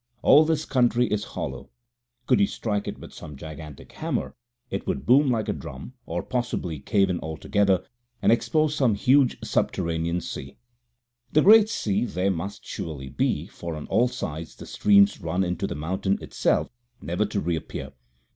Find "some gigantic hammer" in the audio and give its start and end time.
3.13-4.33